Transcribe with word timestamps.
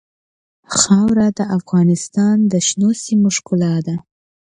خاوره 0.77 1.27
د 1.37 1.39
افغانستان 1.57 2.35
د 2.51 2.53
شنو 2.67 2.89
سیمو 3.03 3.29
ښکلا 3.37 3.75
ده. 3.85 3.95